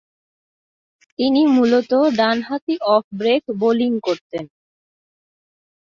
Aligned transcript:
তিনি 1.19 1.41
মূলতঃ 1.47 2.01
ডানহাতি 2.17 2.75
অফ 2.87 3.03
ব্রেক 3.13 3.43
বোলিং 3.59 3.91
করতেন। 3.99 4.45